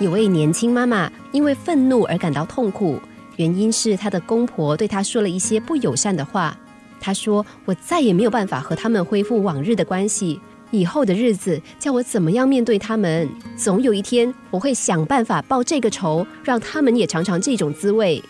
[0.00, 3.00] 有位年轻妈妈因为愤怒而感到痛苦，
[3.34, 6.56] 原因是她的公婆对她说了一些不友善的话。
[7.00, 10.40] 她说：“我再也没有办法和他们恢复往日的关系，
[10.70, 13.28] 以后的日子叫我怎么样面对他们？
[13.56, 18.22] 总有一天我会想办法报这个仇，让他们也尝尝这种滋味。”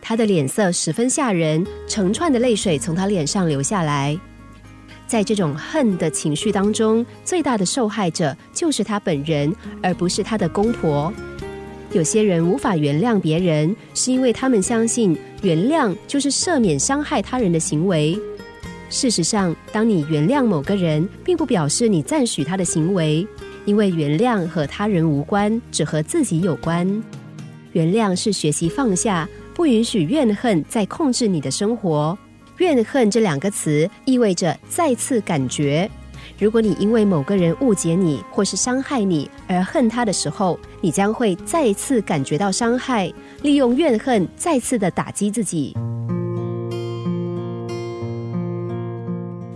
[0.00, 4.18] 她的脸色十分吓人，成串的泪水从她脸上流下来。
[5.10, 9.52] 在这种恨的情绪当中，最大的受害者就是他本人，
[9.82, 11.12] 而不是他的公婆。
[11.90, 18.16] 有些人无法原谅别人，是因为他们相信原谅就是赦免伤害他人的行为。
[18.88, 23.26] 事实上，当你原谅某个人，并不表示你赞许他的行为，
[23.64, 26.86] 因为原谅和他人无关，只和自己有关。
[27.72, 32.16] 原谅是学习放下，不允许怨恨再控制你的生活。
[32.60, 35.90] 怨恨这两个词意味着再次感觉。
[36.38, 43.10] 如果你因为某个人误解你或是伤害你而恨他的时候，你将会再次感觉到伤害，
[43.42, 45.74] 利用怨恨再次的打击自己。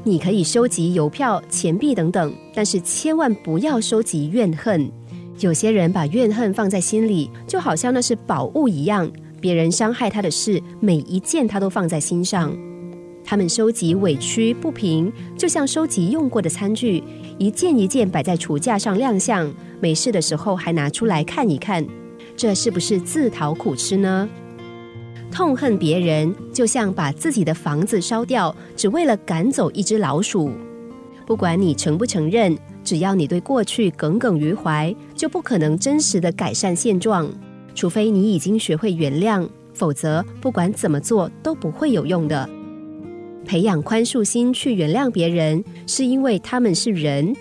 [0.02, 4.90] 你可以收集邮票、钱币等等，但是千万不要收集怨恨。
[5.40, 9.10] 有些人把怨恨放在心里，就好像那是宝物一样，
[9.42, 12.54] 别人伤害他的事，每一件他都放在心上。
[13.24, 17.02] 他们收集委屈不平，就像收集用过的餐具，
[17.38, 19.50] 一件一件摆在橱架上亮相。
[19.80, 21.84] 没事的时候还拿出来看一看，
[22.36, 24.28] 这是不是自讨苦吃呢？
[25.30, 30.52] 痛恨别人，就像把自己的房子烧掉，只为了赶走一只老鼠。
[31.26, 37.28] 不管你承不承认，只要你对过去耿耿于怀，就不可能真实的改善现状。
[37.74, 42.48] 除非你已经学会原谅，否则不管怎么做都不会有用的。
[43.44, 47.32] 培养宽恕心去原谅别人，是因为他们是人；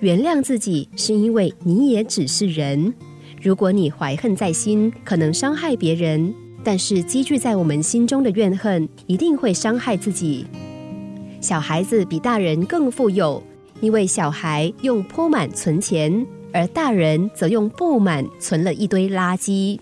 [0.00, 2.92] 原谅自己，是因为你也只是人。
[3.42, 10.46] 如果你怀恨在心，可能伤害别人，但是积聚在我们心中的怨恨，一定会伤害自己。
[11.40, 13.42] 小孩子比大人更富有，
[13.80, 19.78] 因为小孩用铺满存钱，而大人则用布满存了一堆垃圾。